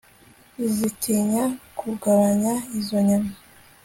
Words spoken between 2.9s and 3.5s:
nyama